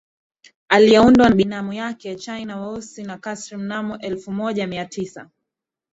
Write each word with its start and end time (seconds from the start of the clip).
aliyeundwa 0.69 1.29
na 1.29 1.35
binamu 1.35 1.73
yake 1.73 2.15
China 2.15 2.61
weusi 2.61 3.03
na 3.03 3.17
Kasir 3.17 3.57
Mnamo 3.57 3.97
elfu 3.97 4.31
moja 4.31 4.67
mia 4.67 4.85
tisa 4.85 5.29